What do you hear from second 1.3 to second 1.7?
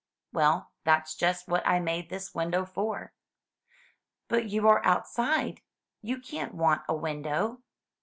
what